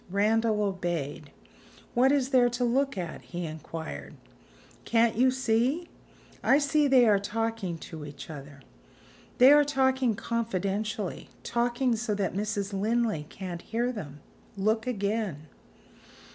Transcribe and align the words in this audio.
Randal 0.09 0.63
obeyed. 0.63 1.29
"What 1.93 2.11
is 2.11 2.29
there 2.29 2.49
to 2.49 2.63
look 2.63 2.97
at?" 2.97 3.21
he 3.21 3.45
inquired. 3.45 4.15
"Can't 4.83 5.15
you 5.15 5.29
see?" 5.29 5.89
"I 6.43 6.57
see 6.57 6.87
they 6.87 7.05
are 7.07 7.19
talking 7.19 7.77
to 7.77 8.03
each 8.03 8.27
other." 8.27 8.61
"They 9.37 9.51
are 9.53 9.63
talking 9.63 10.15
confidentially; 10.15 11.29
talking 11.43 11.95
so 11.95 12.15
that 12.15 12.33
Mrs. 12.33 12.73
Linley 12.73 13.27
can't 13.29 13.61
hear 13.61 13.91
them. 13.91 14.21
Look 14.57 14.87
again." 14.87 15.45